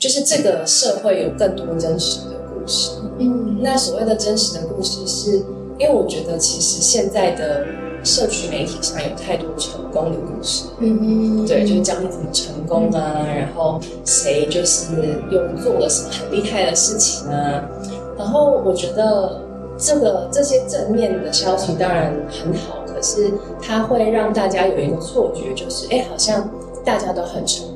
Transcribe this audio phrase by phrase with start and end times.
[0.00, 2.92] 就是这个社会有更多真实的故事。
[3.18, 5.32] 嗯，那所谓的真实的故事是，
[5.78, 7.66] 因为我觉得其实现在的
[8.02, 10.68] 社群媒体上有太多成功的故事。
[10.78, 14.94] 嗯对，就是教你怎么成功啊，然后谁就是
[15.30, 17.68] 又做了什么很厉害的事情啊。
[18.16, 19.42] 然后我觉得
[19.76, 23.30] 这个这些正面的消息当然很好，可是
[23.60, 26.48] 它会让大家有一个错觉，就是哎，好像
[26.86, 27.66] 大家都很成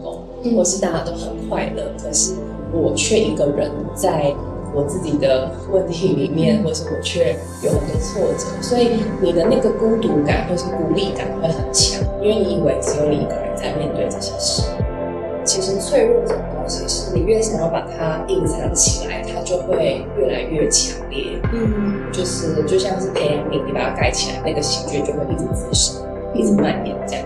[0.53, 2.35] 或是大家都很快乐，可是
[2.73, 4.35] 我却一个人在。
[4.77, 8.91] 我自己的问题里面，或是我却有很多挫折，所以
[9.23, 14.65] 你的那个孤独感或是孤立感会很强，因为你以为只有你一个人在面对这些事。
[15.45, 21.39] 其实脆弱这种东西，是你越想要把它隐藏起来，它就会越来越强烈。
[21.53, 26.03] 嗯就是就像是培养皿，你把它盖起来，那个细菌就会一直滋生，
[26.35, 27.25] 一直蔓延这样。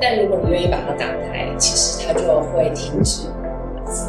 [0.00, 2.20] 但如果你愿意把它打开，其实它就
[2.52, 3.28] 会停止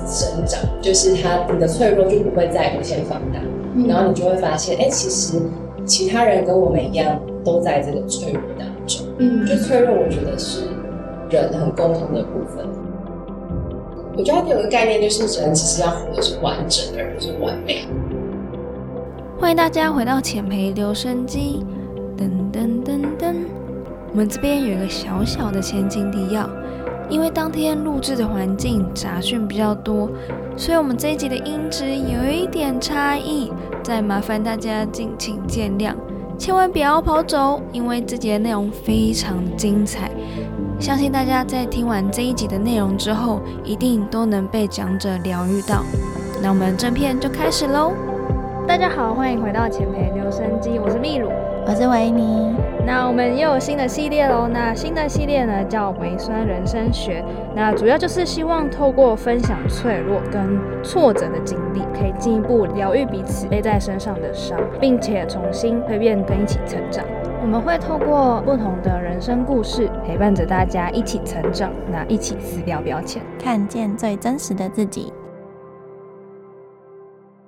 [0.05, 3.39] 生长，就是它你的脆弱就不会再无限放大，
[3.87, 5.41] 然后你就会发现，哎、其实
[5.85, 9.05] 其他人跟我们一样，都在这个脆弱当中。
[9.17, 10.67] 嗯就脆弱，我觉得是
[11.29, 12.67] 人很共同的部分。
[14.15, 17.87] 我觉得它有一个概念，就是人其实要活的是完整，而不是完美。
[19.39, 21.65] 欢迎大家回到浅培留声机，
[22.17, 23.58] 噔噔噔噔。
[24.11, 26.49] 我们这边有一个小小的前情提要，
[27.09, 30.09] 因为当天录制的环境杂讯比较多，
[30.57, 33.51] 所以我们这一集的音质有一点差异，
[33.83, 35.93] 再麻烦大家敬请见谅。
[36.39, 40.09] 千万不要跑走，因为这集的内容非常精彩，
[40.79, 45.83] 相信大家在听完这一集的内容之后，一定都能被讲者疗愈到。
[46.41, 47.93] 那我们正片就开始喽。
[48.67, 51.29] 大家好，欢迎回到浅培留声机，我是秘鲁。
[51.67, 52.55] 我是维尼。
[52.85, 54.47] 那我们又有新的系列喽。
[54.47, 57.23] 那新的系列呢叫微酸人生学，
[57.55, 67.05] 那主要就是希望透过分享脆弱跟挫折的经历，可以进一步疗愈彼此背在身上的伤，并且重新蜕变跟一起成长。
[67.41, 73.21] 我们会透过不同的人生故事，陪伴着大家一起成长，那一起撕掉标签。
[73.41, 75.13] 看见最真实的自己。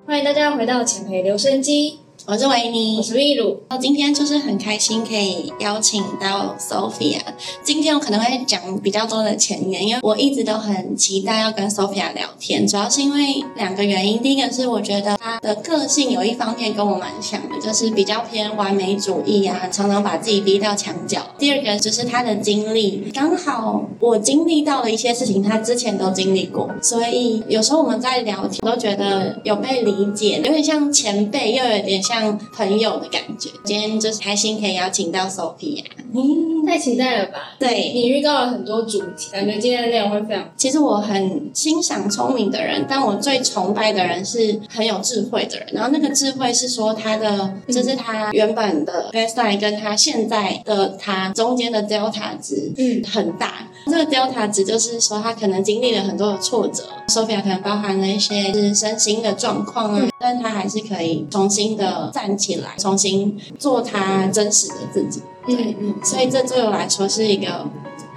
[0.05, 1.99] 欢迎大家回到浅培留声机，
[2.31, 3.61] 我是维尼，我是秘鲁。
[3.69, 7.19] 那今天就是很开心可以邀请到 Sophia。
[7.61, 14.17] 今天我可能会讲比较多的前言，因为我一直都很期待要跟 Sophia 聊天，主要是因为两个原因。
[14.21, 21.19] 第一个是我觉得她的个性有一方面跟我蛮像的，就是比较偏完美主义啊，常常把自己逼到墙角。
[21.37, 32.20] 第二个就是她的经历，刚好我经历到的一些事情，她之前都经历过，所以有时候我们在聊天都觉得有被理解，有点像前辈，又有点像
[32.55, 33.49] 朋友的感觉。
[33.63, 35.83] 今天就是开心可以邀请到 Sophia
[36.13, 36.51] 嗯。
[36.65, 37.55] 太期待了吧？
[37.59, 45.67] 对，你预告了很多主题，感觉今天的内容会非常其实我很欣赏聪明的人，但我最崇拜的人是很有智慧的人。
[45.73, 53.67] 然后那个智慧是说他的，就是他原本的 baseline 跟他现在的他中间的 delta 值，嗯很大。
[53.87, 65.21] 这个 delta 值就是说他可能经历了很多的挫折，Sophia 可能包含了一些是身心的状况啊，但他还是可以重新的站起来，重新做他真实的自己。
[65.45, 67.65] 对，嗯所以这对我来说是一个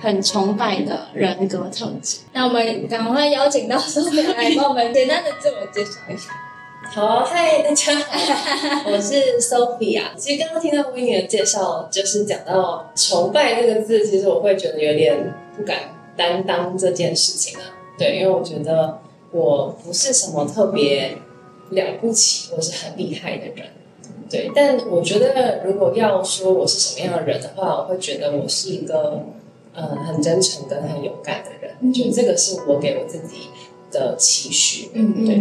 [0.00, 2.18] 很崇拜的人格特质。
[2.32, 6.30] 那我们赶快邀请到 Sophia 来帮我们简单的自我介绍一下。
[6.86, 10.02] 好，嗨，大家好，我是 Sophia。
[10.16, 15.78] 其实刚刚听到 Winnie 的介绍，就是讲到崇拜这个字，其实我会觉得有点不敢
[16.14, 17.64] 担当这件事情啊。
[17.98, 19.00] 对，因为我觉得
[19.32, 21.16] 我不是什么特别
[21.70, 23.66] 了不起或是很厉害的人。
[24.30, 29.22] 对，但我觉得如果要说我是什么样的人的话，我会觉得我是一个
[29.74, 31.92] 呃很真诚跟很勇敢的人。
[31.92, 33.48] 就这个是我给我自己
[33.92, 34.88] 的期许。
[34.94, 35.34] 嗯对，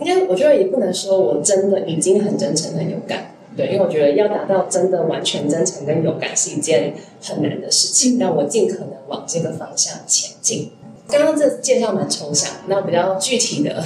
[0.00, 6.92] 应该我觉得也不能说我真的已经很真诚、很勇敢，对，因为我觉得要达到真的完全真诚跟勇敢是一件
[7.22, 10.72] 很难的事情，但我尽可能往这个方向前进。
[11.06, 13.82] 刚刚这介绍蛮抽象，那比较具体的，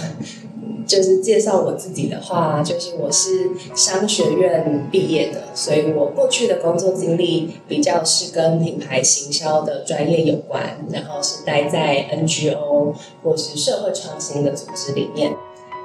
[0.89, 15.33] 就是介绍我自己的话，就是我是商学院毕业的，所以我过去的工作经历比较是跟品牌行销的专业有关，然后是待在 NGO 或是社会创新的组织里面。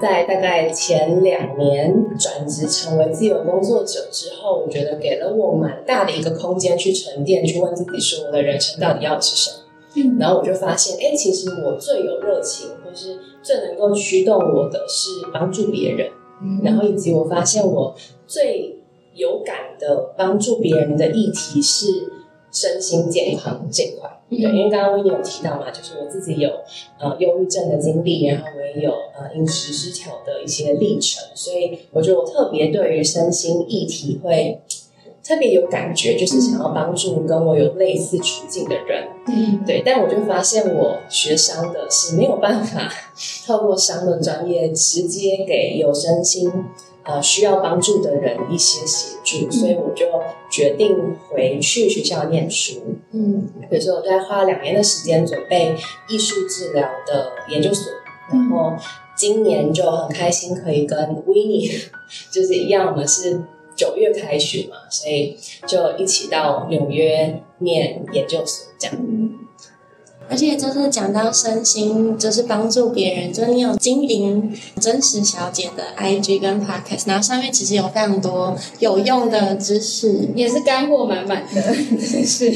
[0.02, 9.58] 在大概前两年转职成为自由工作者之后，我觉得给了我蛮大的一个空间去沉淀，去问自己说我的人生到底要的是什么。
[9.96, 12.68] 嗯然后我就发现，哎，其实我最有热情，
[13.44, 16.10] 最能够驱动我的是帮助别人。
[16.64, 17.96] 然后以及我发现我
[18.26, 18.80] 最
[19.14, 22.12] 有感的帮助别人的议题是
[22.52, 24.10] 身心健康这块。
[24.30, 26.50] 对，因为刚刚 n 有提到嘛，就是我自己有
[27.00, 34.60] 呃忧郁症的经历，然后我也有呃饮食失调的一些历程，所以我觉得我特别对于身心议题会
[35.24, 39.08] 特别有感觉，就是想要帮助跟我有类似处境的人。
[39.28, 42.92] 嗯，对，但我就发现我学商的是没有办法
[43.48, 46.52] 透过商的专业直接给有身心
[47.04, 50.06] 呃需要帮助的人一些协助，所以我就
[50.52, 52.82] 决定回去学校念书。
[53.12, 53.48] 嗯。
[53.70, 55.74] 比如说，我大概花了两年的时间准备
[56.10, 57.92] 艺术治疗的研究所，
[58.30, 58.74] 然后
[59.16, 61.72] 今年就很开心可以跟 w i n n i e
[62.30, 63.42] 就是一样，我们是
[63.84, 65.38] 九月开学嘛，所以
[65.68, 68.96] 就一起到纽约念研究所这样。
[70.30, 81.62] 而且就是讲到身心，就是帮助别人，就是你有经营真实小姐的 IG 跟 Podcast，然后上面其实有非常多有用的知识，也是干货满满的，
[82.26, 82.50] 是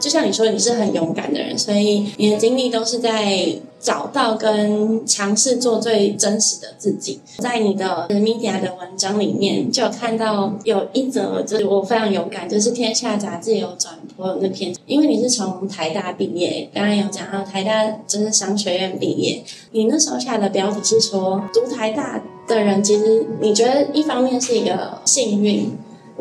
[0.00, 7.20] 就像你说，你是很勇敢的人，所以你的经历都是在找到跟尝试做最真实的自己。
[7.38, 19.42] 在你的 media 的文章里面，就有看到有一则，就是我非常有感，就是《天下》杂志有转播那篇，因为你是从台大毕业，刚刚有讲到台大就是商学院毕业，
[19.72, 25.70] 你那时候下的标题是说，读台大的人其实你觉得一方面是一个幸运。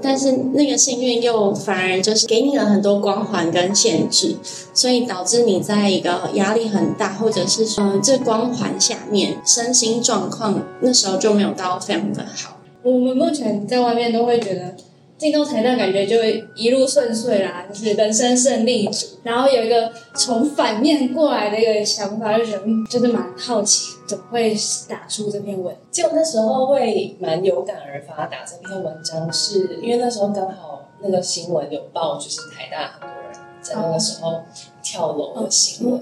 [0.01, 4.35] 但是那个幸运又反而就是给你了很多光环跟限制，
[4.73, 12.57] 所以导致你在一个压力很大，或者是说、这光环下面身心状况那时候就没有到非常的好。
[12.83, 14.75] 我们目前在外面都会觉得
[15.17, 19.07] 进到台大感觉就会一路顺遂啦，就是人生胜利组。
[19.23, 24.55] 然后有一个从反面过来的一个想法，就是嗯就是蛮好奇怎么会
[24.89, 25.73] 打出这篇文。
[25.89, 34.41] 就那时候会蛮有感而发打这篇文章，是因为那时候刚好那个新闻有报，就是台大很多人在那个时候
[34.83, 36.01] 跳楼的新闻，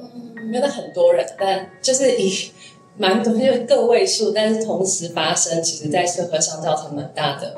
[0.50, 2.52] 没有那很多人，但就是以
[2.98, 7.56] 蛮多就是个位数，但是同时发生，其实在社会上造成蛮大的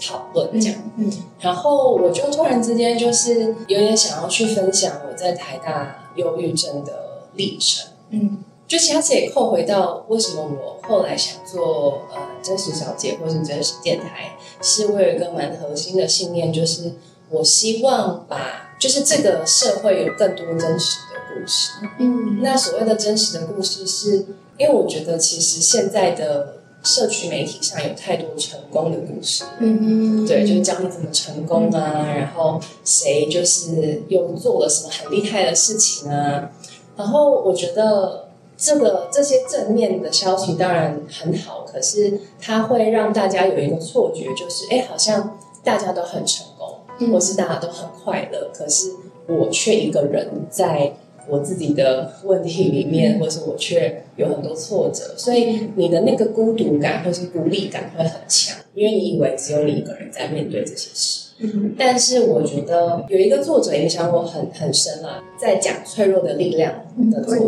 [0.00, 0.78] 讨论这样。
[0.96, 1.10] 嗯
[1.40, 7.90] 然后我就突然之间就是有点想要去分享我在台大忧郁症的历程。
[8.10, 16.92] 嗯就其实也扣回到为什么我后来想做呃真实小姐或是真实电台，是我有一个蛮核心的信念，就是
[17.30, 21.72] 我希望把就是这个社会有更多真实的故事。
[21.98, 24.26] 嗯那所谓的真实的故事是，
[24.56, 30.26] 因为我觉得其实现在的社区媒体上有太多成功的故事，嗯。
[30.26, 36.50] 对，就是教你怎么成功啊，然后谁就是又做了什么很厉害的事情啊，
[36.96, 47.12] 然后我觉得这个这些正面的消息当然很好，可是它会让大家有一个错觉，就是哎，好像大家都很成功，嗯。
[47.12, 48.92] 或是大家都很快乐，可是
[49.26, 50.94] 我却一个人在
[51.28, 61.26] 我自己的问题里面，或是我却有很多挫折，所以你的那个孤独感或是孤立感会很强，因为你以为只有你一个人在面对这些事。
[61.42, 67.46] 嗯但是我觉得有一个作者影响我很很深啊，在讲脆弱的力量的作者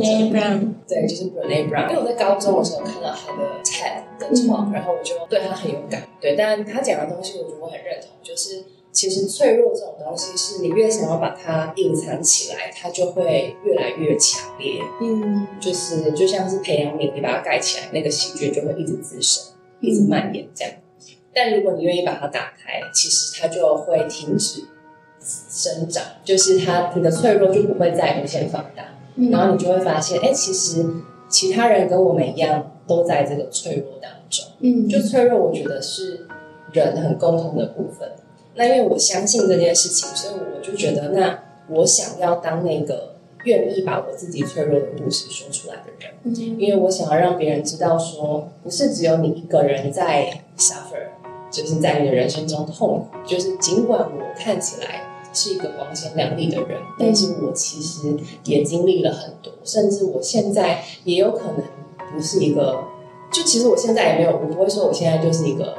[0.88, 1.90] 对，就是 Brene Brown。
[1.90, 6.04] 因为我在高中的时候看到他的 TED 的 talk，、然后我就对他很有感。
[6.22, 14.82] 对，但他讲的东西，我觉得我很认同，就是其实脆弱这种东西，是你越想要把它隐藏起来，它就会越来越强烈。
[15.00, 20.74] 嗯就是就像是培养皿，你把它盖起来，那个细菌就会一直滋生，一直蔓延这样。
[21.34, 24.64] 但如果你愿意把它打开，其实它就会停止
[25.24, 28.84] 生长，就是它你的脆弱就不会再无限放大，
[29.30, 30.84] 然后你就会发现，哎，其实
[31.30, 34.44] 其他人跟我们一样，都在这个脆弱当中。
[34.60, 36.26] 嗯就脆弱，我觉得是
[36.72, 38.12] 人很共同的部分。
[38.54, 51.08] 那因为我相信这件事情，所以我就觉得，那我想要当那个愿意把我自己脆弱的故事说出来的人，嗯因为我想要让别人知道说，不是只有你一个人在 suffer，
[51.50, 53.06] 就是在你的人生中痛苦。
[53.26, 61.62] 就是尽管我看起来是一个光鲜亮丽的人，但是我其实也经历了很多，甚至我现在也有可能
[62.12, 62.84] 不是一个，
[63.32, 65.74] 就其实我现在也没有，我不会说我现在就是一个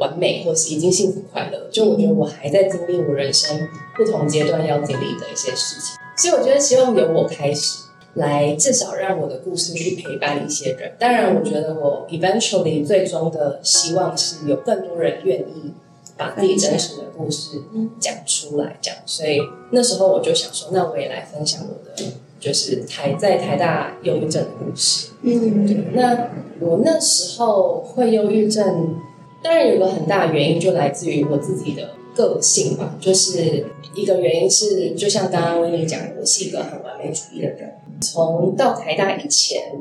[0.00, 7.84] 完美或是已经幸福快乐，就我觉得我还在经历我人生不同阶段要经历的一些事情，所以我觉得希望由我开始。
[8.14, 10.92] 来，至少让我的故事去陪伴一些人。
[10.98, 15.72] 当然，我觉得我 eventually 最终的希望是有更多人愿意
[16.16, 17.62] 把自己真实的故事
[18.00, 18.98] 讲出来，这样。
[19.06, 19.38] 所以
[19.70, 22.02] 那时候我就想说，那我也来分享我的，
[22.40, 25.10] 就是台在台大忧郁症的故事。
[25.22, 28.96] 嗯那我那时候会忧郁症，
[29.42, 37.74] 当然有个很大的原因就来自于我自己的个性吧，就是一个原因是，就像刚刚威尼讲的，我是一个很完美主义的人。
[38.02, 39.72] 从到台大以前，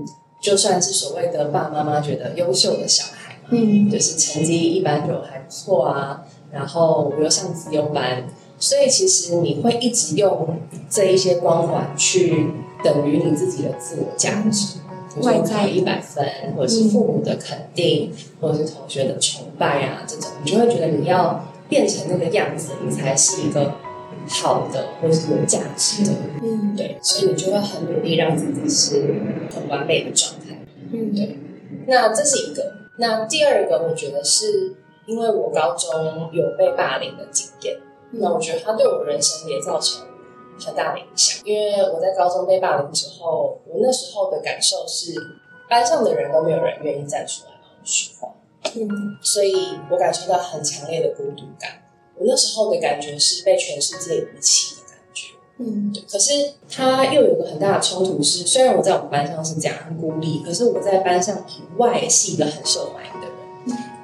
[0.42, 10.58] 就算是所谓的爸爸妈妈觉得优秀的小孩嘛，嗯就是成绩一般就还不错啊，然后我又上自优班，所以其实你会一直用
[10.90, 12.48] 这一些光环去
[12.84, 14.80] 等于你自己的自我价值。
[15.10, 16.26] 比如说外在考一百分，
[16.56, 23.74] 或者是父母的肯定，或者是同学的崇拜啊，这种你就会觉得你要变成那个样子，你才是一个
[24.28, 26.12] 好的，或者是有价值的。
[26.42, 29.16] 嗯对，所以你就会很努力让自己是
[29.54, 30.56] 很完美的状态。
[30.92, 31.38] 嗯对
[31.88, 32.74] 那这是一个。
[32.98, 34.76] 那第二个，我觉得是
[35.06, 37.78] 因为我高中有被霸凌的经验，
[38.12, 40.06] 那我觉得它对我人生也造成
[40.60, 41.42] 很大的影响。
[41.46, 45.14] 因为我在高中被霸凌之后，我那时候的感受是，
[45.70, 48.34] 班上的人都没有人愿意站出来帮我说话，
[48.76, 49.54] 嗯所以
[49.90, 51.84] 我感受到很强烈的孤独感。
[52.18, 55.28] 我那时候的感觉是被全世界遗弃的感觉。
[55.60, 63.36] 嗯对，可是他又有个很大的冲突是，虽然我在我们班上是这样很孤立，可是我在班上以外是一个很受欢迎的人。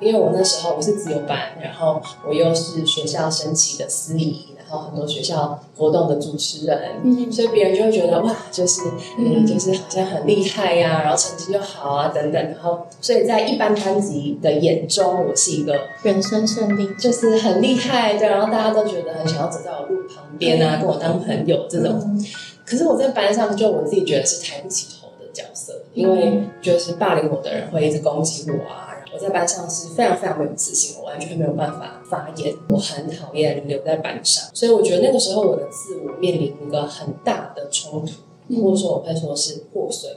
[0.02, 7.32] 因为我那时候我是自由班，然后我又是学校升旗的司仪，然后很多学校活动的主持人，嗯。
[7.32, 8.82] 所以别人就会觉得哇，就是
[9.18, 22.24] 嗯，就是好像很厉害呀、然后成绩又好啊等等，然后所以在一般班级的眼中，我是一个人生胜利就是很厉害对，然后大家都觉得很想要走在我路旁边啊，跟我当朋友这种。
[22.66, 28.90] 可是我在班上，就我自己觉得是抬不起头的角色，因为就是霸凌我的人会一直攻击我啊。
[28.98, 40.10] 然后我在班上是非常非常没有自信，我完全没有办法发言，我很讨厌留在班上，所以我觉得那个时候我的自我面临一个很大的冲突，或者说我会说是破碎，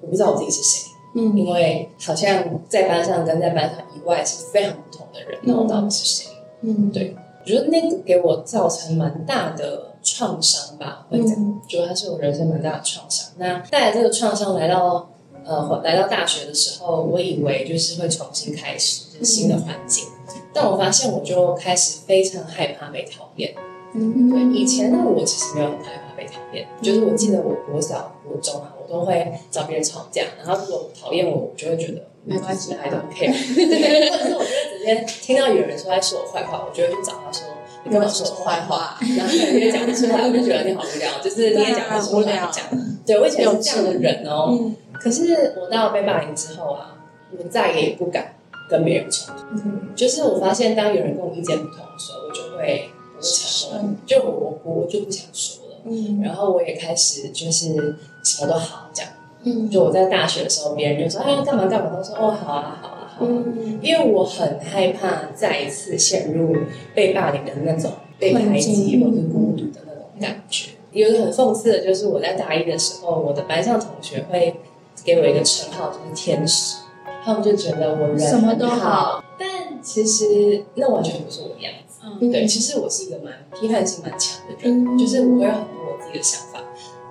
[0.00, 0.90] 我不知道我自己是谁。
[1.12, 6.30] 嗯因为好像在班上跟在班上以外是非常不同的人，那我到底是谁？
[6.62, 13.28] 嗯对我觉得那个给我造成蛮大的创伤吧，会这样，嗯觉得它是我人生蛮大的创伤。
[13.38, 15.10] 那带来这个创伤来到
[15.44, 20.04] 呃来到大学的时候，我以为就是会重新开始，就是新的环境，
[20.52, 23.54] 但我发现我就开始非常害怕被讨厌。
[23.92, 33.32] 嗯对，以前的我其实没有很害怕被讨厌，就是我记得我国小、国中啊，我都会找别人吵架，然后如果讨厌我，我就会觉得没关系，I don't care。
[33.54, 37.48] 对，或者是我就会直接听到有人说在说我坏话，我就会去找他说
[37.82, 42.64] 你跟我说我坏话，然后你也讲不出来，我就觉得你好无聊，就是你也讲不出来讲。
[43.04, 46.94] 对我以前是这样的人哦，嗯可是我到被霸凌之后啊，
[47.36, 48.34] 我再也不敢
[48.70, 49.42] 跟别人冲突。
[49.52, 55.76] 嗯就是我发现，当有人跟我意见不同的时候，我就会我会沉默，就我我我就不想说了。
[55.84, 57.74] 嗯然后我也开始就是
[58.22, 59.10] 什么都好这样。
[59.42, 63.18] 嗯就我在大学的时候，别人就说哎干嘛干嘛，都说哦好啊好啊好啊。
[63.20, 66.56] 嗯因为我很害怕再一次陷入
[66.94, 70.70] 被霸凌的那种被排挤或者孤独的那种感觉。
[70.92, 74.56] 有一个很讽刺的，就是我在大一的时候，我的班上同学会
[75.04, 76.76] 给我一个称号，就是天使。
[77.24, 82.00] 他们就觉得我人什么都很好好，但其实那完全不是我的样子。
[82.02, 86.60] 嗯对，其实我是一个蛮批判性蛮强的人，嗯就是我会有很多我自己的想法。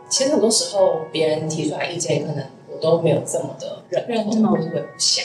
[0.09, 5.23] 其实很多时候别人提出来意见，可能我都没有这么的认同，我就会不想。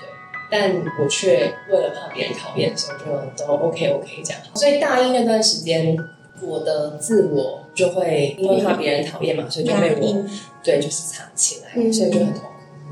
[0.00, 0.08] 对，
[0.50, 4.42] 但我却为了怕别人讨厌，所以就都 OK OK 这样。
[4.54, 5.96] 所以大一那段时间，
[6.42, 10.24] 我的自我就会因为怕别人讨厌嘛，所以就被我
[10.64, 12.34] 对就是藏起来，嗯所以就很。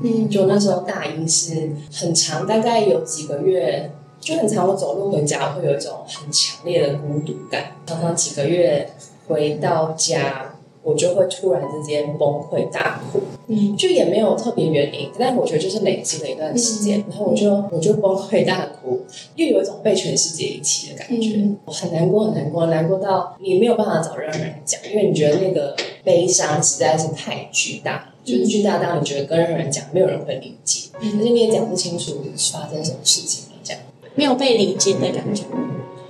[0.01, 0.29] 嗯。
[0.29, 4.67] 就那时候大一是很长，大概有几个月，就很长。
[4.67, 8.89] 我走路回家会有一种很强烈的孤独感，常常几个月
[9.27, 13.75] 回到家，我就会突然之间崩溃大哭，嗯。
[13.75, 19.01] 就也没有特别原因，但我觉得就是累积了一段时间，然后我就我就崩溃大哭，
[19.35, 21.57] 又有一种被全世界遗弃的感觉，嗯。
[21.65, 33.81] 我很难过，很难过，难过到你没有办法找任何人讲，因为你觉得那个悲伤实在是太巨大，就是巨大到你觉得跟任何人讲，没有人会理解，而且你也讲不清楚发生什么事情了，这样。
[34.15, 35.43] 没有被理解的感觉。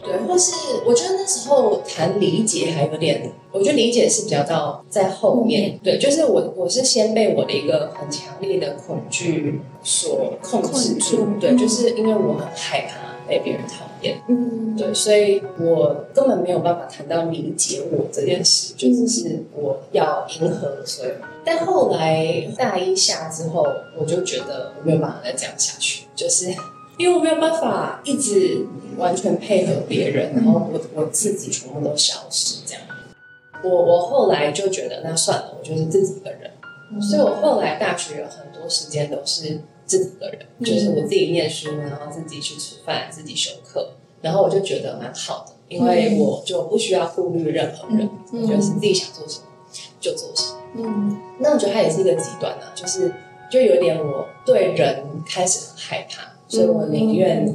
[0.03, 0.53] 对，或是
[0.85, 5.77] 我觉得那时候谈理解还有点，我觉得理解是比较到在后面。
[5.83, 14.75] 对，就是我我是先被我的一个很强烈的恐惧所控制住制，对，嗯就是因为我很害怕被别人讨厌，嗯。
[14.77, 21.11] 对，所以我根本没有办法谈到理解我这件事，就只是我要迎合所有。
[21.43, 23.65] 但后来大一下之后，
[23.97, 26.53] 我就觉得我没有办法再这样下去，就是
[26.97, 28.65] 因为我没有办法一直
[28.97, 32.83] 完全配合别人，然后我我自己全部都消失这样。
[33.63, 36.51] 我我后来就觉得那算了，我就是自己一个人，
[37.01, 49.45] 所以我后来大学有很多时间都是自己一个人，就是我自己念书，然后自己去吃饭，自己修课，然后我就觉得蛮好的，因为我就不需要顾虑任何人，就是自己想做什么
[49.99, 50.59] 就做什么。
[50.75, 53.11] 嗯那我觉得它也是一个极端啊，就是
[53.49, 57.47] 就有点我对人开始很害怕，所以我宁愿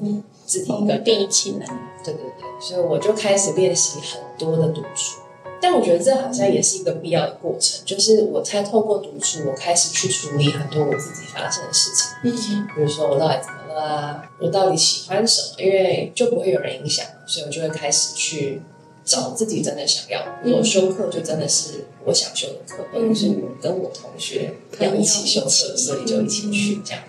[0.45, 1.05] 自己一个封人。
[1.05, 1.67] 闭起来。
[2.05, 5.21] 对对对，所以我就开始练习很多的读书。
[5.63, 18.61] 但我觉得这好像也是一个必要的过程，就是我才透过读书，我开始去处理很多我自己发生的事情，嗯比如说我到底怎么了啊，我到底喜欢什么，因为就不会有人影响，所以我就会开始去
[19.05, 20.21] 找自己真的想要。
[20.45, 27.05] 嗯我修课就真的是我想修的课，或者是我跟我同学要一起修课，所以就一起去这样。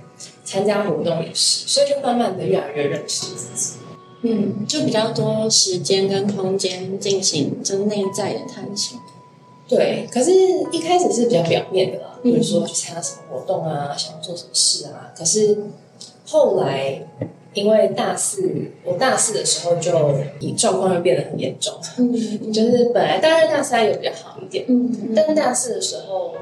[0.45, 3.79] 参加活动也是，所以就慢慢的越来越认识自己。
[4.23, 8.97] 嗯，就比较多时间跟空间进行就内在的探索。
[9.67, 10.31] 对，可是
[10.71, 15.11] 一开始是比较表面的啦，嗯比如说去参加什么活动啊，想要做什么事啊。
[15.17, 15.57] 可是
[16.25, 17.01] 后来
[17.53, 19.91] 因为大四，我大四的时候就
[20.57, 26.33] 状况又变得很严重，嗯就是本来大二大三有比较好一点，嗯但是大四的时候，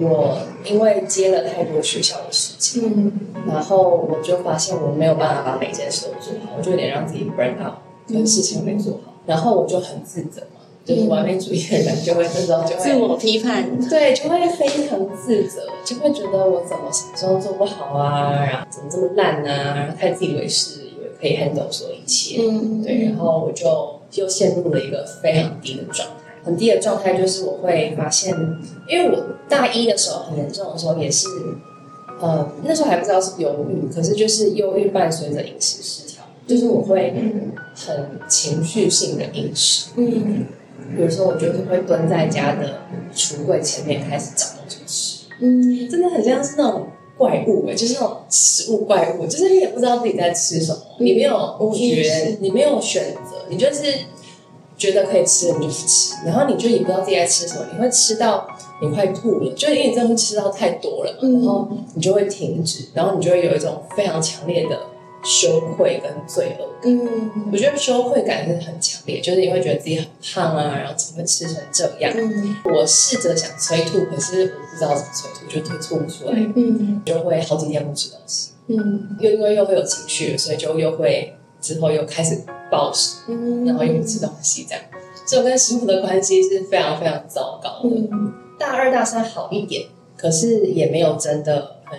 [0.00, 3.12] 我因为接了太多学校的事情，嗯。
[3.48, 7.74] 然后我就发现我没有办法把每件事都做好，我就有点让自己 burn out，
[8.06, 13.64] 跟事情没做好，然后我就很自责嘛，就是完美主义的人就会这时候就会自我批判。
[13.88, 22.82] 对，就会非常自责，就会觉得我怎么什么时候做不好啊，然后怎么这么烂啊，然后太自以为是，以为可以 handle 所有一切，嗯。
[22.82, 26.14] 对，然后我就又陷入了一个非常低的状态。
[26.42, 28.34] 很低的状态就是我会发现，
[28.88, 31.26] 因为我大一的时候很严重的时候也是，
[32.20, 37.14] 呃，那时候还不知道是忧郁，可是就是忧郁伴随着饮食失调，就是我会
[37.74, 40.46] 很情绪性的饮食，嗯。
[40.96, 42.80] 比如说我就是会蹲在家的
[43.14, 45.88] 橱柜前面开始找东西吃，嗯。
[45.88, 51.36] 真的很像是那种怪物哎、就是那种食物怪物，就是你也不知道自己在吃什么，你没有
[51.72, 53.82] 觉，你没有选择，你就是
[54.80, 58.48] 觉得可以吃，你就去吃，然后你就也不知道自己在吃什么，你会吃到
[58.80, 64.80] 你快吐了，就是因为你真的会吃到太多了然后你就会停止，然后你就会有一种非常强烈的
[65.22, 66.90] 羞愧跟罪恶感。
[66.90, 67.50] 嗯。
[67.52, 72.10] 我觉得羞愧感是很强烈，就是你会觉得自己很胖啊，然后怎么会吃成这样？
[72.16, 72.56] 嗯。
[72.64, 77.02] 我试着想催吐，可是我不知道怎么催吐，就吐吐不出来，嗯。
[77.04, 79.18] 就会好几天不吃东西，嗯。
[79.20, 84.84] 又因为又会有情绪，所以就又会之后又开始暴食，嗯然后又不吃东西，这样，
[85.26, 87.96] 所以我跟食物的关系是非常非常糟糕的。
[88.10, 91.98] 嗯大二大三好一点，可是也没有真的很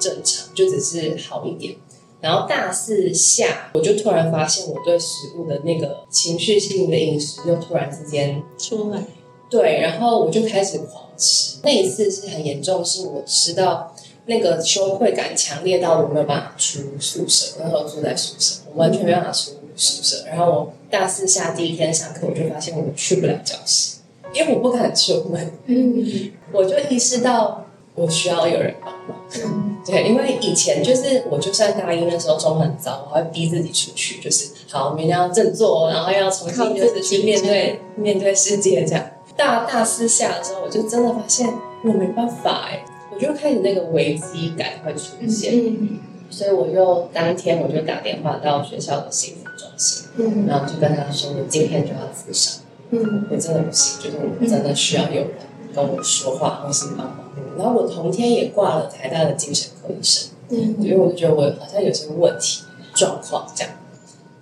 [0.00, 1.76] 正常，就只是好一点。
[2.20, 9.02] 然后大四下，我就突然发现我对食物的那个情绪性的饮食又突然之间出来。
[9.48, 11.58] 对，然后我就开始狂吃。
[11.62, 13.91] 那一次是很严重，是我吃到
[14.26, 17.56] 那个羞愧感强烈到我没有办法出宿舍。
[17.60, 20.24] 那时候住在宿舍，我完全没办法出宿舍。
[20.26, 23.96] 然后我大四下第一天上课，我就发现我去不了教室，
[24.32, 25.52] 因为我不敢出门。
[25.66, 29.18] 嗯我就意识到我需要有人帮忙。
[29.44, 39.04] 嗯对，因为以前就是我就算大一那时候状况很糟，我还会逼自己出去，就是好明天要振作，然后要重新就是去面对 面对世界这样。
[39.36, 41.52] 大大四下的时候，我就真的发现
[41.84, 52.60] 我没办法哎，我就开始那个危机感会出现，嗯所以我就当天我就打电话到学校的幸福中心，嗯然后就跟他说我今天就要自杀。
[52.90, 55.30] 嗯我真的不行，就是我真的需要有人
[55.74, 57.18] 跟我说话或是帮忙。
[57.58, 62.62] 然后我同天也挂了台大的精神科医生，嗯因为我就觉得我好像有些问题
[62.94, 63.72] 状况这样。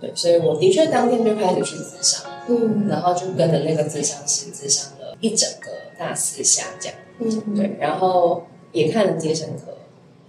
[0.00, 6.96] 对，所以我的确当天就开始去自杀，嗯然后就跟着那个自商师自商了一整个大四下这样。
[7.18, 9.72] 嗯对，然后也看了精神科，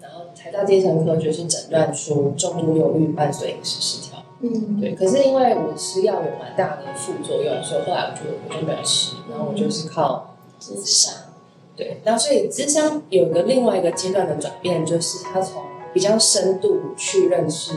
[0.01, 4.23] 然后才到精神科就是诊断出重度忧郁伴随饮食失调。
[4.43, 11.11] 嗯对，可是因为我吃药有蛮大的副作用，所以后来我就我就没有吃，然后我就是靠自杀。
[11.75, 15.61] 对，然后所以智商有一个另外一个阶段的转变，就是他从
[15.93, 17.73] 比较深度去认识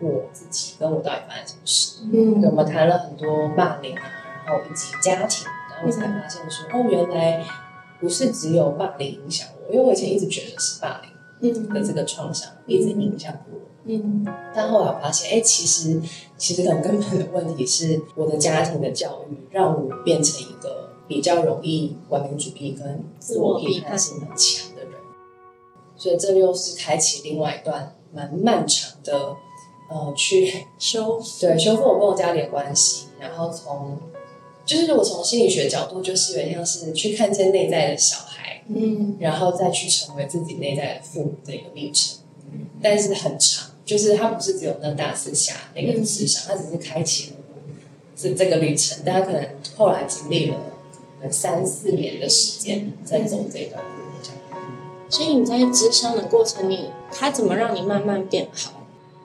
[0.00, 1.98] 我自己，跟我到底发生什么事。
[2.12, 4.02] 嗯对，我们谈了很多霸凌啊，
[4.44, 7.44] 然后以及家庭，然后我才发现说，哦，原来
[8.00, 11.00] 不是只有霸凌影响我，因为我以前一直觉得是霸
[11.40, 13.58] 凌的这个创伤一直影响我。
[13.84, 14.26] 嗯。
[14.54, 16.00] 但后来我发现，哎、其实
[16.36, 24.92] 其实很根本的问题是我的家庭的教育让我变成一个比较容易完美主义跟自我批判性很强的人，
[25.96, 29.36] 所以这又是开启另外一段蛮漫长的
[29.90, 33.98] 呃去 修对修复我跟我家里的关系，然后从
[34.66, 39.16] 就是我从心理学角度，就是有点像是去看见内在的小孩，嗯。
[39.18, 42.18] 然后再去成为自己内在的父母的一个历程，
[42.82, 47.36] 但是很长，就是它不是只有那大四下那个智商，它只是开启了
[48.16, 50.56] 这这个旅程，大家可能后来经历了
[51.30, 54.38] 三四年的时间在走这段路，这样。
[55.08, 58.72] 所以你在智商的过程里，他怎么让你慢慢变好？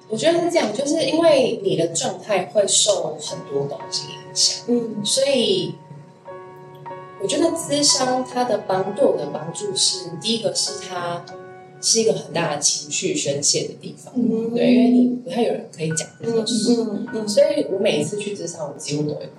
[0.10, 5.04] 我觉得是这样，就是因为你的状态会受很多东西影响，嗯。
[5.04, 5.74] 所以
[7.24, 11.26] 我觉得咨商它的帮对我的帮助是，第一个是它
[11.82, 19.32] 是一个很大的情绪宣泄的地方，嗯对，因为你不太有人可以讲这嗯件事，嗯嗯所以我每一次去咨商，我几乎都会哭，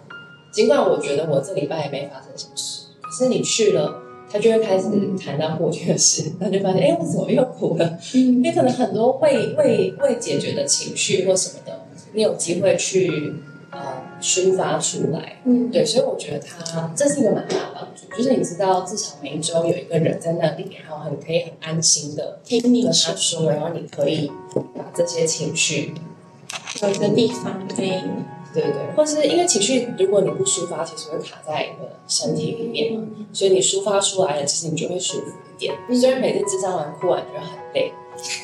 [0.52, 4.00] 尽管我觉得我这礼拜也没发生什么事，可是你去了。
[4.26, 7.96] 他就会开始谈到过去的事，他就发现，哎、我怎么又哭了？
[8.14, 13.32] 因为可能很多未未未解决的情绪或什么的，你有机会去
[13.70, 15.42] 呃抒发出来。
[15.44, 15.70] 嗯。
[15.70, 24.32] 对，所以我觉得它这是一个蛮大的帮助，就是你知道至少每一周有一个人在那里，然后很可以很安心的听你说他说，然后你可以
[24.74, 25.92] 把这些情绪，
[26.80, 27.90] 有一个地方可以，
[28.54, 35.74] 对对对，或是因为情绪如果你不抒发，其实会卡在你的身体里面嘛，所以你抒发出来了，其实你就会舒服一点。
[35.92, 37.92] 虽然每次智商完哭完觉得很累，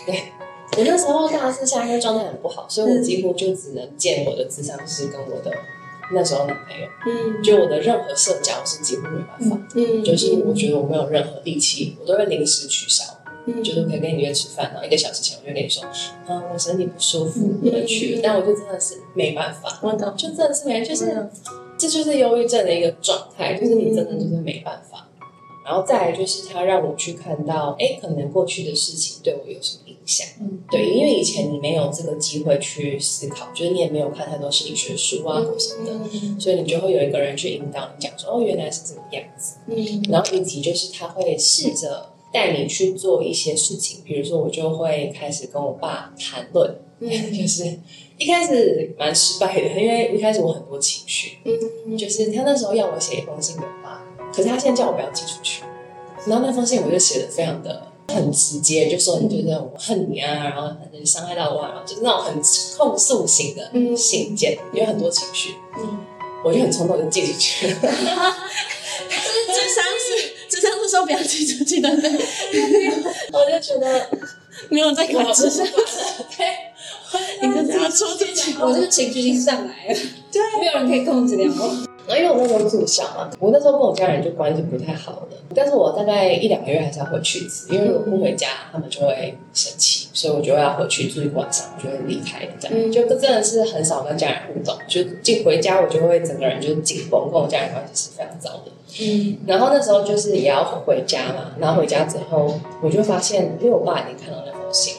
[0.05, 0.33] 对
[0.79, 5.53] 我那时候大四下因为状态很不好，所以我几乎就只能见我的智商师跟我的
[6.13, 13.05] 那时候男朋友，嗯就我的任何社交是几乎没办法，嗯就是我觉得我没有任何力气，我都会临时取消。
[13.47, 15.83] 嗯就是可以跟你约吃饭，然后一个小时前我就跟你说，
[16.29, 18.21] 嗯，我身体不舒服，嗯不能去了。
[18.23, 21.27] 但我就真的是没办法，我懂，就真的是没，就是
[21.79, 25.09] 这就是忧郁症的一个状态，就是你真的就是没办法。
[25.71, 30.27] 然后再来就是他让我去看到，哎，可能过去的事情对我有什么影响？
[30.41, 39.59] 嗯对，因为以前你没有这个机会去思考，就是你也没有看太多心理学书啊或什么的，嗯所以你就会有一个人去引导你讲说，哦，原来是这个样子。
[39.69, 47.79] 嗯然后以及就是他会试着带你去做一些事情，比如说我就会开始跟我爸谈论， 嗯就是
[48.19, 51.39] 一开始蛮失败的，因为一开始我很多情绪，
[51.87, 53.80] 嗯就是他那时候要我写一封信给我爸，
[54.41, 55.63] 可是他现在叫我不要寄出去，
[56.27, 62.35] 然后那封信我就写的非常的很直接，就说你就是我恨你啊，然后反正伤害到我啊，然后就是那种很
[62.79, 65.99] 控诉型的嗯信件，有很多情绪，嗯，
[66.43, 67.75] 我就很冲动就寄出去了。
[69.53, 72.11] 智商是智商是说不要寄出去，对不对？
[73.33, 74.09] 我就觉得
[74.71, 75.67] 没有在管智商，
[76.37, 76.47] 对，
[77.43, 78.57] 你就是要说出去。
[78.59, 80.01] 我这个情绪已经上来了，
[80.33, 81.90] 对，没有人可以控制了我。
[82.11, 92.91] 然后因为我那时候住校嘛，我那时候跟我家人就关系不太好的，但是我大概一两个月还是要回去一次，因为我不回家，他们就会生气，所以我就要回去住一个晚上，我就会离开这样，嗯。
[92.91, 98.73] 就真的是很少跟家人互动，就进回家我就会整个人就是紧绷，跟我家人关系是非常糟的。
[99.01, 99.39] 嗯。
[99.47, 104.95] 然后那时候就是也要回家嘛，然后回家之后，我就发现，因为我爸已经看到那封信，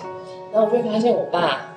[0.53, 1.75] 然后我就发现我爸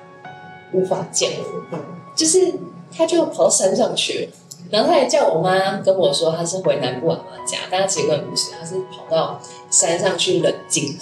[0.71, 1.31] 无法见
[1.71, 1.77] 我，
[2.15, 2.53] 就是
[2.95, 4.27] 他就跑到山上去了，
[4.69, 10.97] 然后他也叫我妈跟我说他是回南部阿妈家，但他其实根本不是，他是跑到山上去冷静，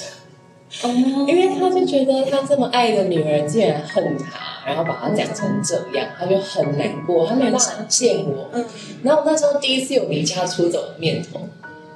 [0.84, 0.90] 哦，
[1.28, 8.66] 因为他就觉得他这么爱的女儿竟然恨他，然后把他讲成这样，他就很难过，他没办法见我，嗯。
[9.04, 11.40] 然后我那时候第一次有离家出走的念头，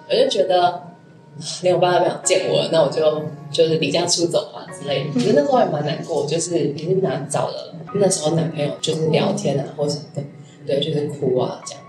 [0.09, 0.81] 我就觉得啊
[1.61, 5.13] 连我爸都不想见我，那我就就是离家出走吧之类的。
[5.13, 10.23] 可是那时候也蛮难过，就是也是拿找了那时候男朋友就是聊天啊或什么的，
[10.67, 11.83] 对，就是哭啊这样。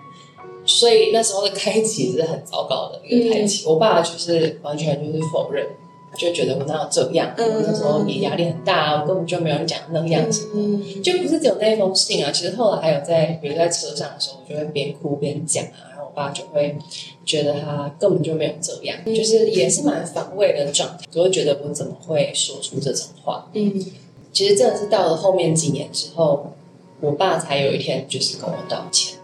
[0.65, 5.67] 所以那时候的开启是很糟糕的一个开启，我爸就是完全就是否认，
[6.17, 7.55] 就觉得我哪有这样，嗯。
[7.55, 10.51] 我那时候也压力很大啊，我根本就没有讲那样子。
[10.55, 16.77] 嗯就不是只有那一封信啊，其实后来还有在，比如在车上的时候，我就会边哭边讲啊，然后我爸就会
[17.25, 23.49] 觉得他根本就没有这样，就是也是蛮防卫的状态，就会觉得我怎么会说出这种话？
[23.55, 23.83] 嗯。
[24.31, 26.53] 其实真的是到了后面几年之后，
[27.01, 29.19] 我爸才有一天就是跟我道歉，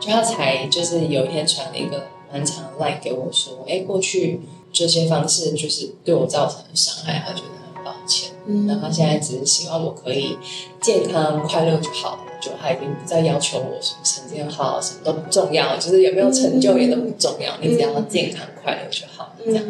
[0.00, 4.40] 就他才就是有一天传了一个蛮长的 line 给我说，哎，过去
[4.72, 8.30] 这些方式就是对我造成的伤害，他觉得很抱歉。
[8.46, 10.36] 嗯然后他现在只是希望我可以
[10.82, 19.30] 健康快乐就好了，就他已经不再要求我什么成绩好，什么都不重要，就是有没有成就也都不重要，你只要健康快乐就好了。
[19.44, 19.64] 这样，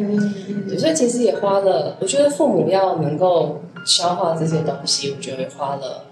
[0.77, 6.05] 所以其实也花了，我觉得父母要能够消化这些东西，我觉得花了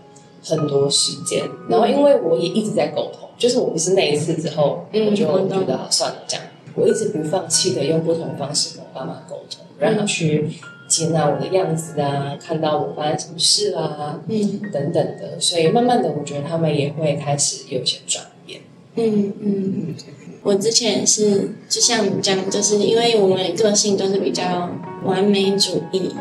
[0.43, 1.43] 很多时间。
[1.69, 10.49] 然后因为我也一直在沟通，就是我不是那一次之后，嗯我就觉得啊算了这样，我一直不放弃的用不同方式跟我爸妈沟通，让他去
[10.87, 18.61] 接纳我的样子啊，看到我发生什么事啊，嗯等等的，所以慢慢的，我觉得他们也会开始有一些转变。
[18.95, 19.95] 嗯嗯，
[20.43, 24.69] 我之前是，就像你讲，就是因为我们的个性都是比较
[25.03, 26.11] 完美主义，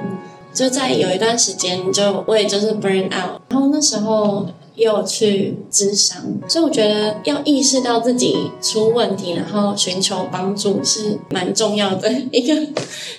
[0.53, 12.55] 就在有一段时间，就我也就是 burn out，然后那时候也有去咨商，所以我觉得要意识到自己出问题，然后寻求帮助是蛮重要的一个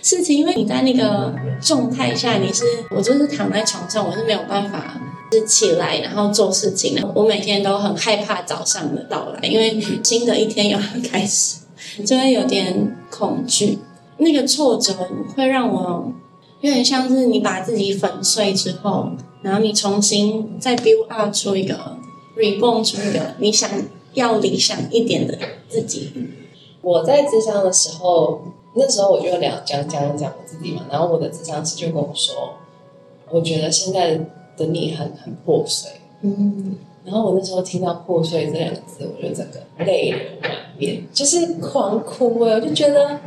[0.02, 2.64] 事情，因为你在那个状态下，你是
[2.96, 5.00] 我就是躺在床上，我是没有办法。
[5.32, 7.02] 是起来，然后做事情的。
[7.16, 11.62] 我每天都很害怕早上的到来，因为新的一天又要开始，
[12.06, 13.80] 就会有点恐惧。
[14.18, 14.94] 那个挫折
[15.36, 16.14] 会让我
[16.64, 21.98] 有点像是你把自己粉碎之后，然后你重新再 build up 出一个
[22.38, 23.70] reborn 出一个你想
[24.14, 26.12] 要理想一点的自己。
[26.82, 28.42] 我在智商的时候，
[28.76, 32.56] 那时候我就聊讲讲讲我自己嘛，然后我的智商师就跟我说，
[33.30, 34.20] 我觉得现在。
[34.56, 35.90] 的你很很破碎，
[36.22, 42.54] 嗯，然后我那时候听到“破碎”这两个字，我就整个泪流满面，就是狂哭哎！
[42.54, 43.20] 我就觉得，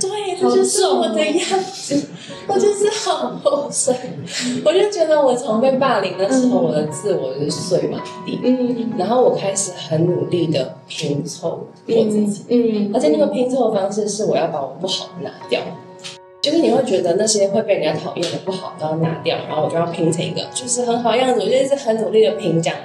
[0.00, 2.08] 对，这就是我的样子，
[2.46, 3.94] 我就是好破碎。
[4.64, 15.60] 我就觉得我从被霸凌的时候，我的自我就是碎满地，嗯，然后我开始很努力的拼凑我自己，嗯，而且那个拼凑的方式是我要把我不好拿掉。
[16.40, 21.40] 就是你会觉得那些会被人家讨厌的不好都要拿掉，然后我就要拼成一个就是很好样子。
[21.40, 22.78] 我觉得是很努力的拼这样，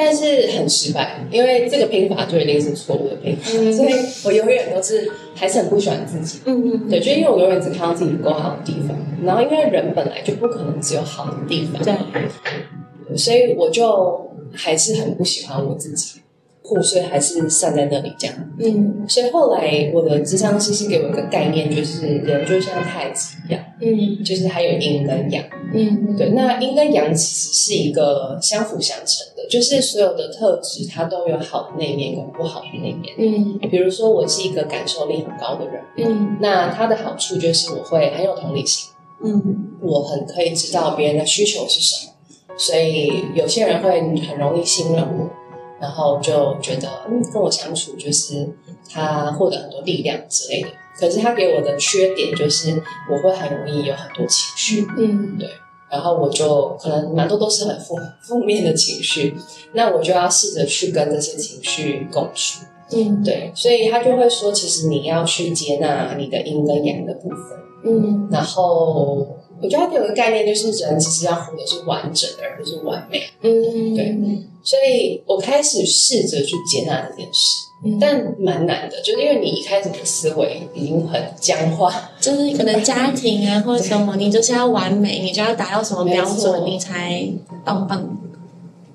[0.00, 3.92] 但是很失败，因为这个拼法就一定是错误的拼法，所以
[4.24, 6.38] 我永远都是还是很不喜欢自己。
[6.44, 16.20] 嗯嗯，对，就因为我永远只看到自己不够好的地方，然后因为人本来就不可能只有好的地方，对，所以我就还是很不喜欢我自己。
[16.68, 38.90] 破碎还是散在那里这样，嗯，所以后来我的智商师是给我一个概念，就是人就像太极一样，嗯，就是还有阴跟阳，嗯，对，那阴跟阳其实是一个相辅相成的，就是所有的特质它都有好的那一面跟不好的那一面，嗯，比如说我是一个感受力很高的人，嗯，那它的好处就是我会很有同理心，
[39.24, 42.12] 嗯，我很可以知道别人的需求是什么，
[42.58, 45.30] 所以有些人会很容易信任我。
[45.80, 48.48] 然后就觉得，嗯，跟我相处就是
[48.90, 50.68] 他获得很多力量之类的。
[50.98, 55.48] 可是他给我的缺点就是，我会很容易有很多情绪，嗯，对。
[55.90, 59.34] 然后我就可能蛮多都是很负负面的情绪，
[59.72, 63.50] 那我就要试着去跟这些情绪共处，嗯，对。
[63.54, 67.38] 所以他就会说，其实你要去接纳你的阴跟阳的部分，
[67.84, 68.28] 嗯。
[68.30, 74.16] 然后我觉得他有个概念，就是人其实要活的是完整的，而不是完美，嗯，对。
[74.62, 77.66] 所以我开始试着去接纳这件事，
[77.98, 87.26] 但蛮难的，就是因为你一开始的思维已经很僵化，就是可能家庭啊或者什么，你就是要完美，你就要达到什么标准，你才
[87.64, 88.18] 棒棒。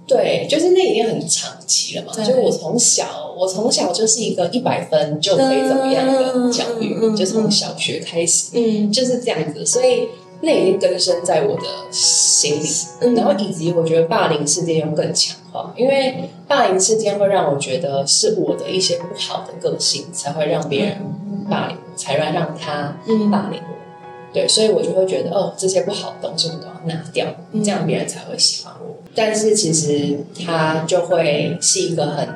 [0.05, 2.13] 对，就是那已经很长期了嘛。
[2.23, 10.07] 就我从小，我从小就是一个一百分就可以怎么样的教育，就从小学开始，嗯，就是这样子，所以。
[10.43, 20.97] 那已经根深在我的心里，然后以及我觉得霸凌事件又更强化，因为霸凌事件会让我觉得是我的一些不好的个性才会让别人
[21.49, 22.97] 霸凌，才让让他
[23.31, 23.73] 霸凌我。
[24.33, 27.25] 对，所以我就会觉得哦，这些不好的东西我都要拿掉，
[27.63, 28.97] 这样别人才会喜欢我。
[29.15, 32.27] 但是其实他就会是一个很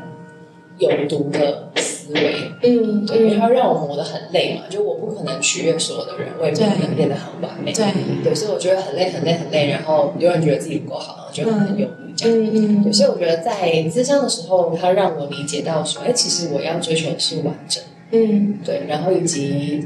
[0.77, 1.69] 有毒的。
[1.75, 7.85] 思维，嗯，对，因为它让我磨得很累嘛，就我不可能取悦所有的人，我也不可能变得很完美，对，
[8.23, 19.83] 对，所以我觉得很累，很累，很累，然后有人觉得自己不够好，就很忧郁这样，嗯嗯，所以我觉得在自商的时候，他让我理解到说，哎，其实我要追求的是完整，嗯，对，然后以及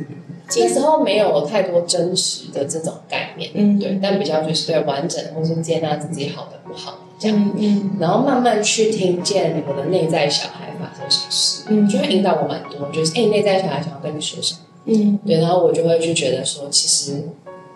[0.57, 6.99] 那时候没有太多真实的这种概念，嗯，对，但比较就是对完整，或是接纳自己好的不好。
[7.17, 17.23] 这样，嗯，然后慢慢去听见我的内在小孩发生什么事，嗯，就会引导我蛮多，就是哎，内在小孩想要跟你说什么，嗯，对，然后我就会去觉得说，其实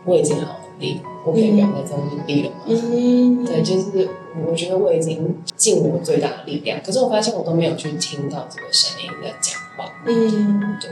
[0.05, 4.09] 我已经好努力，我可以不要再这么努力了嘛，嗯，对，就是
[4.47, 10.89] 我觉得我已经尽我最大的力量，可是我发现我都没有去听到这个声音在讲话，嗯，对，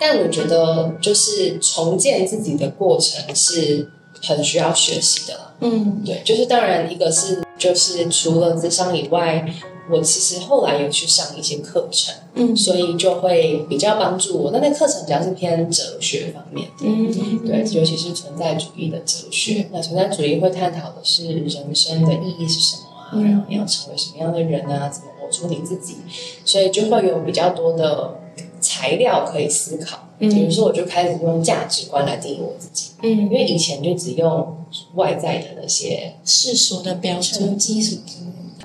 [0.00, 3.90] 但我觉得就是重建自己的过程是
[4.22, 7.42] 很需要学习的，嗯，对，就是当然一个是。
[7.56, 9.42] 就是除了智商以外，
[9.90, 14.50] 我其实后来有去上一些课程，嗯，所以就会比较帮助我。
[14.50, 19.68] 那那课程主要是偏哲学方面的，嗯，对，尤其是存在主义的哲学。
[19.72, 23.22] 那存在主义会探讨的是人生的意义是什么啊？
[23.22, 24.88] 然后你要成为什么样的人啊？
[24.88, 25.96] 怎么活出你自己？
[26.44, 28.20] 所以就会有比较多的
[28.60, 30.00] 材料可以思考。
[30.16, 34.56] 比如说，我就开始用价值观来定义我自己，嗯，因为以前就只用
[34.94, 37.96] 外在的那些世俗的标准、基础，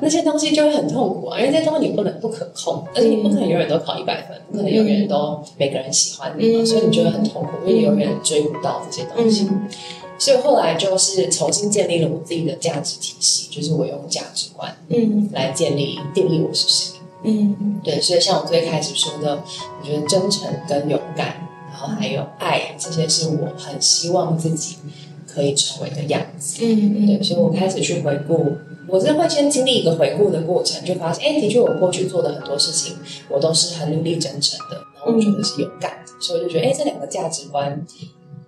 [0.01, 9.47] 那些东西就会很痛苦啊，因为这些东西你不能不可控，而且你不可能永远都考一百分，不可能永远都每个人喜欢你嘛，所以你就会很痛苦，因为你永远追不到这些东西。
[10.17, 16.99] 所以后来就是重新建立了我自己的价值体系，就是我用价值观嗯来建立定义我是谁。
[17.23, 19.41] 嗯对，所以像我最开始说的，
[19.81, 24.75] 我觉得真诚跟勇敢，然后还有爱，这些是我很希望自己
[25.25, 26.65] 可以成为的样子。
[26.65, 28.57] 嗯对，所以我开始去回顾，
[28.89, 32.97] 我是会先经历一个回顾的过程，就发现，哎，的确我过去做的很多事情，
[33.29, 37.85] 我都是很努力真诚的，然后我觉得是勇敢的，所以我就觉得，哎，这两个价值观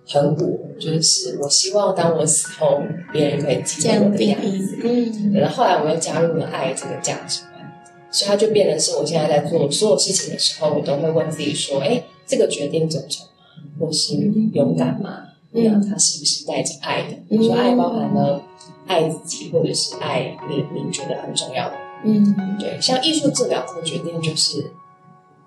[0.06, 2.80] 很我，就是我希望当我死后，
[3.12, 4.78] 别人可以记这得我的样子。
[4.82, 7.72] 嗯然后后来我又加入了爱这个价值观，
[8.10, 13.32] 所以它就变成是我现在在做所有事情的时候，我都会问自己说：哎，这个决定真诚吗？
[13.78, 14.14] 或是
[14.52, 15.28] 勇敢吗？
[15.54, 17.12] 嗯那它是不是带着爱的？
[17.28, 18.42] 嗯你说爱包含了
[18.86, 21.74] 爱自己，或者是爱你你觉得很重要的。
[22.04, 24.72] 嗯对，像艺术治疗这个决定，就是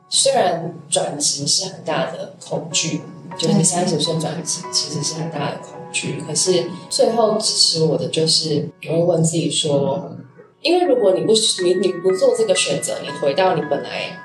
[0.07, 3.01] 虽然转职是很大的恐惧，
[3.37, 10.11] 就是对三十岁转职其实是很大的恐惧，可是最后支持我的就是我会问自己说，
[10.61, 14.17] 因为如果你不你你不做这个选择，你回到你本来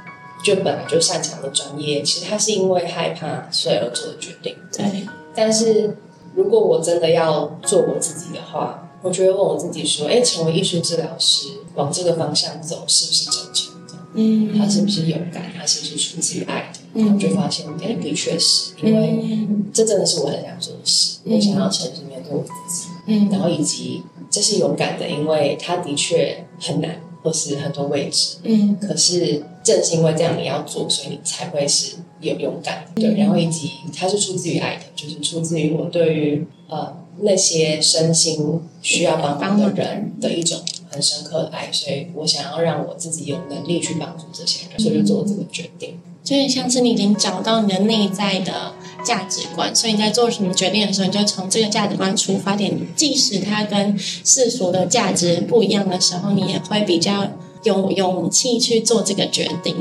[0.44, 4.56] 就本来就擅长的专业，其实他是因为害怕所以而做的决定。
[4.72, 5.96] 对，但是
[6.34, 13.94] 如果我真的要做我自己的话，我就会问我自己说：，哎，成为艺术治疗师，往这个方向走，是不是真诚的？
[14.14, 15.52] 嗯他是不是勇敢？
[15.56, 16.80] 他是不是出自于爱的？
[16.94, 28.38] 嗯然后就发现，哎，的确是因为嗯这真的是我很想做的事，嗯我想要诚实面对我自己，嗯然后以及这是勇敢的，因为他的确很难，或是很多位置。
[28.42, 45.98] 嗯可是正是因为这样你要做，所以你才会是有勇敢，嗯对，然后以及它是出自于爱的，就是出自于我对于呃那些身心需要帮忙的人的一种很深刻的爱，所以我想要让我自己有能力去帮助这些人，所以就做这个决定。
[46.22, 48.72] 就很像是你已经找到你的内在的
[49.04, 57.26] 价值观，所以你在做什么决定的时候，你就从这个价值观出发点，即使它跟世俗的价值不一样的时候，你也会比较
[57.64, 59.74] 有勇气去做这个决定。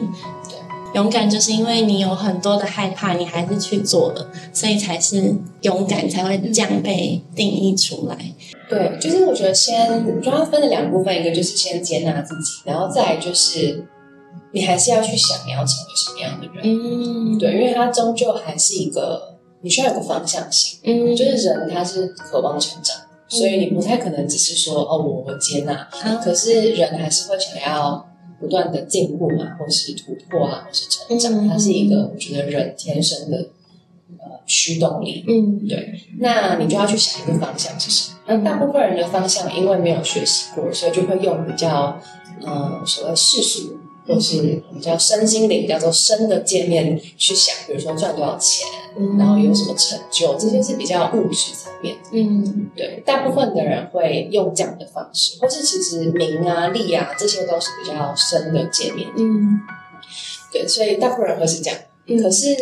[0.95, 8.17] 勇敢就是因为你有很多的害怕，你还是去做了，所以才是勇敢，才会这样被定义出来。
[8.67, 13.85] 对，就是我觉得先，我觉得它分了两部分，一个就是先接纳自己，然后再就是
[14.51, 16.63] 你还是要去想你要成为什么样的人。
[16.63, 20.79] 嗯，对，因为它终究还是一个，你需要有个方向性。
[20.83, 22.95] 嗯，就是人他是渴望成长，
[23.27, 25.87] 所以你不太可能只是说哦，我我接纳，
[26.23, 28.08] 可是人还是会想要
[28.39, 33.49] 不断的进步嘛，或是突破啊，或是成长，嗯它是一个我觉得人天生的
[34.17, 35.23] 呃驱动力。
[35.27, 38.19] 嗯对，那你就要去想一个方向是什么。
[38.27, 41.99] 那大部分人的方向，因为没有学习过，所以就会用比较
[42.43, 43.78] 呃所谓世俗
[44.09, 48.67] 或是比较身心灵比较做深的界面去想，比如说赚多少钱，
[48.97, 51.95] 嗯，然后有什么成就，这些是比较物质层面。
[52.11, 59.07] 嗯对，大部分的人会用这样的方式，或是其实名啊、利啊，这些都是比较深的界面。
[59.15, 59.59] 嗯
[60.51, 61.79] 对，所以大部分人会是这样。
[62.07, 62.55] 嗯可是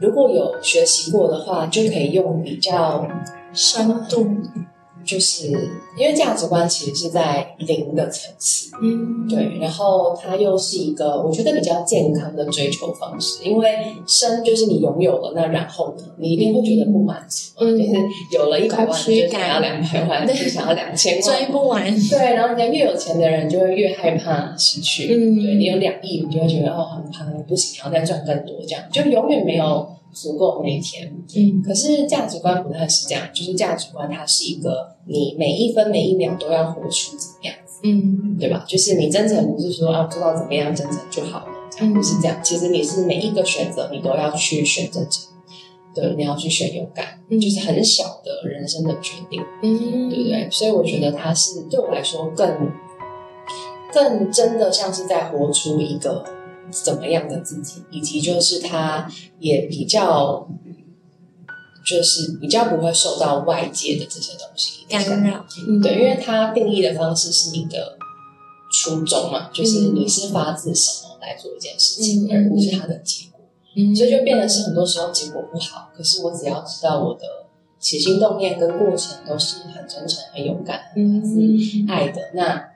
[0.00, 3.06] 如果有学习过的话，就可以用比较
[3.52, 4.26] 深度，
[5.04, 5.48] 就是
[5.96, 9.26] 因为价值观其实是在零的层次，嗯。
[9.28, 13.68] 对，然后它又是一个我觉得比较健康的追求方式，因为
[14.06, 17.78] 生就是你拥有了，那然后呢，你一定会觉得不满足，嗯。
[17.78, 17.92] 就是
[18.32, 25.42] 有了一百万，你就想要两百万， 就想要两千万，追不完，对，然后人家越有钱的人就会越害怕失去，嗯。
[25.42, 31.12] 对你有两亿，你就会觉得哦很怕，不行，然后再赚更多，这样就永远没有足够每天。
[31.36, 38.64] 嗯可是价值观不太是这样，就是价值观它是一个你每一分每一秒都要活出怎么样子，嗯对吧？
[38.68, 42.38] 就是你真诚不是说啊做到怎么样真诚就好了，这样嗯不是这样。
[42.42, 45.32] 其实你是每一个选择你都要去选真诚，
[45.94, 49.42] 对，你要去选勇敢，嗯就是很小的人生的决定。
[49.62, 50.48] 嗯，对不对？
[50.50, 52.70] 所以我觉得它是对我来说更
[53.92, 56.24] 更真的像是在活出一个
[56.70, 60.48] 怎么样的自己，以及就是他也比较
[61.84, 65.22] 就是比较不会受到外界的这些东西影干响。
[65.22, 67.98] 扰，嗯对，因为他定义的方式是你的
[68.72, 73.40] 初衷嘛，就是你是发自什么来做一件事情，嗯而不是它的结果。
[73.74, 77.26] 嗯所以就变得是很多时候结果不好，可是我只要知道我的
[77.80, 82.71] 起心动念跟过程都是很真诚、很勇敢、嗯很爱的，那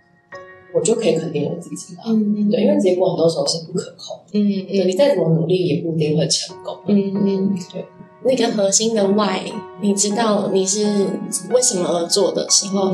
[0.77, 2.03] 我就可以肯定我自己了。
[2.07, 6.77] 嗯对，因为结果很多时候是不可控，嗯对你再怎么努力也不一定会成功。
[6.87, 7.85] 嗯嗯，对，
[8.25, 9.41] 那个核心的 why，
[9.81, 11.07] 你知道你是
[11.53, 12.93] 为什么而做的时候，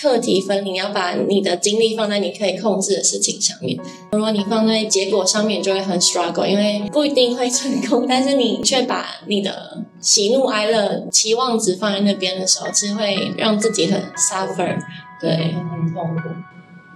[0.00, 3.78] 课题分离，你要把你的精力放在你可以控制的事情上面。
[4.12, 14.76] 如果你放在结果上面，就会很 struggle，因为不一定会成功，但是你却把你的喜怒哀乐期望值放在那边的时候，是会让自己很 suffer。
[15.20, 16.28] 对，很痛苦。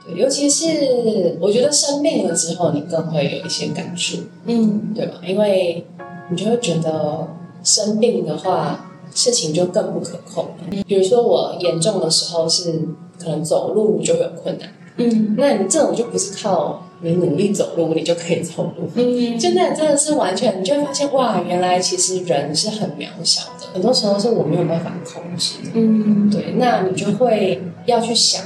[0.09, 5.21] 对，尤其是我觉得生病了之后，你更会有一些感触，嗯对吧？
[5.27, 5.87] 因为
[6.31, 7.29] 你就会觉得
[7.63, 10.83] 生病的话，事情就更不可控了。
[10.87, 12.81] 比如说我严重的时候是
[13.23, 25.71] 可能走路就会有困难，嗯那你这种就不是靠你努力走路你就可以走路，嗯， 就那真的是完全，你就会发现哇，原来其实人是很渺小的，很多时候是我没有办法控制的。
[25.75, 28.43] 嗯对，那你就会要去想，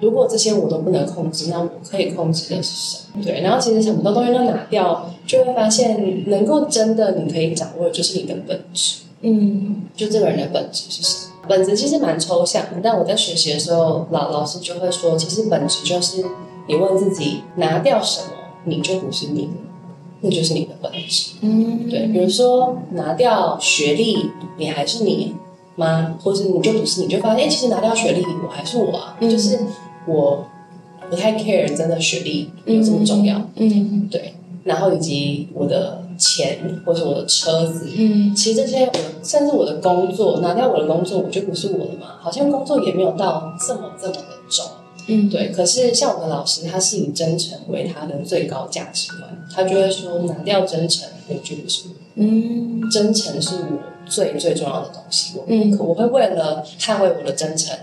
[0.00, 3.24] 如果这些我都不能控制，那我可以控制的是什么？
[3.24, 11.32] 对，然后其实很多东西都拿掉，就会发现能够真的你可以掌握的就是你的本质，嗯就这个人的本质是什么？
[11.48, 16.24] 本质其实蛮抽象的，但我在学习的时候，老老师就会说，其实本质就是
[16.68, 18.26] 你问自己，拿掉什么，
[18.64, 19.52] 你就不是你了，
[20.20, 21.32] 那就是你的本质。
[21.40, 25.34] 嗯，对，比如说拿掉学历，你还是你
[25.76, 26.16] 吗？
[26.22, 29.58] 或者你就不是，你就发现，哎、其实拿掉学历，我还是我啊，嗯就是
[30.06, 30.46] 我
[31.10, 34.34] 不太 care 真的学历有这么重要，嗯对。
[34.64, 38.92] 然后以及我的钱或者我的车子，嗯其实这些我
[39.22, 44.20] 甚至我的工作，拿掉我的工作，我就不是我的嘛，好像工作也没有到这么这么的
[44.50, 44.66] 重。
[45.06, 51.94] 嗯，对，可是像我的老师，他是以真诚为他的最高价值观，他就会说，拿掉真诚，我就不是我。
[52.16, 55.38] 嗯真诚是我最最重要的东西。
[55.38, 57.74] 我嗯可我会为了捍卫我的真诚，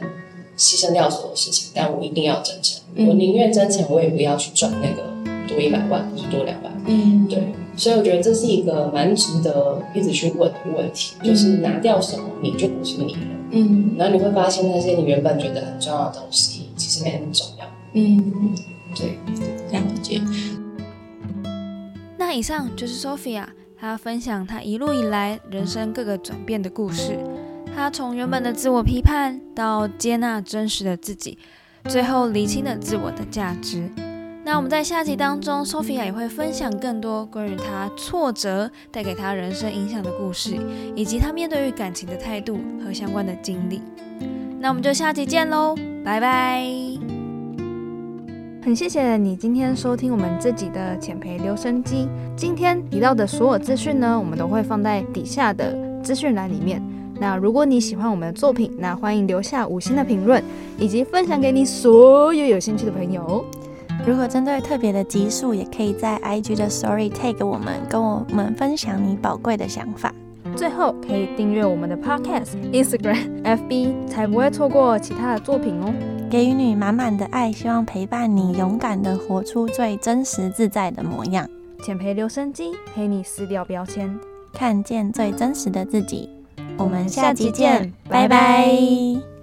[0.58, 2.82] 牺牲掉所有事情，但我一定要真诚。
[2.96, 5.04] 嗯我宁愿真诚，我也不要去赚那个
[5.48, 6.82] 多一百万或是多两百万。
[6.88, 13.20] 嗯，对，所以我觉得这是一个蛮值得一直去问的问题，就是拿掉什么，你就不是你了。
[13.52, 17.66] 嗯然后你会发现那些你原本觉得很重要的东西，其实没那么重要。
[17.94, 18.54] 嗯，
[18.96, 19.18] 对，
[19.72, 20.22] 了解。
[22.18, 23.46] 那以上就是 Sophia，
[23.78, 27.18] 她分享她一路以来人生各个转变的故事。
[27.74, 31.38] 他从原本的自我批判到接纳真实的自己，
[31.86, 33.90] 最后厘清了自我的价值。
[34.44, 40.56] 那我们在下集当中，Sophia 也会分享更多关于她挫折带给她人生影响的故事，
[40.96, 43.82] 以及她面对于感情的态度和相关的经历。
[44.60, 46.64] 那我们就下集见喽，拜拜。
[48.64, 52.08] 很谢谢你今天收听我们这集的浅培留声机。
[52.36, 56.82] 今天提到的所有资讯呢，我们都会放在底下的资讯栏里面。
[57.20, 60.44] 那如果你喜欢我们的作品，那欢迎留下五星的评论，
[60.78, 63.46] 以及分享给你所有有兴趣的朋友哦。
[64.06, 70.14] 如果针对特别的集数，也可以在 IG 的 Story tag 我们，跟我们分享你宝贵的想法。
[70.56, 75.94] 最后可以订阅我们的 Podcast、Instagram、 FB，才不会错过其他的作品哦。
[76.30, 81.50] 给予你满满的爱，希望陪伴你勇敢的活出最真实自在的模样，
[81.84, 84.14] 浅培留声机陪你撕掉标签。
[84.54, 86.30] 看见最真实的自己。
[86.78, 89.35] 我们下期见，拜拜。